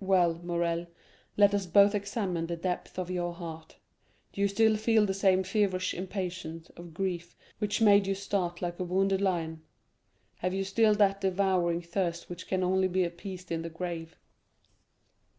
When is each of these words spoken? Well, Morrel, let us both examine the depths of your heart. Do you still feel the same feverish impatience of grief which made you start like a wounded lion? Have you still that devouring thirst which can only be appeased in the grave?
Well, 0.00 0.40
Morrel, 0.42 0.86
let 1.36 1.52
us 1.52 1.66
both 1.66 1.94
examine 1.94 2.46
the 2.46 2.56
depths 2.56 2.98
of 2.98 3.10
your 3.10 3.34
heart. 3.34 3.76
Do 4.32 4.40
you 4.40 4.48
still 4.48 4.78
feel 4.78 5.04
the 5.04 5.12
same 5.12 5.42
feverish 5.42 5.92
impatience 5.92 6.70
of 6.70 6.94
grief 6.94 7.36
which 7.58 7.82
made 7.82 8.06
you 8.06 8.14
start 8.14 8.62
like 8.62 8.80
a 8.80 8.84
wounded 8.84 9.20
lion? 9.20 9.60
Have 10.36 10.54
you 10.54 10.64
still 10.64 10.94
that 10.94 11.20
devouring 11.20 11.82
thirst 11.82 12.30
which 12.30 12.48
can 12.48 12.62
only 12.62 12.88
be 12.88 13.04
appeased 13.04 13.52
in 13.52 13.60
the 13.60 13.68
grave? 13.68 14.16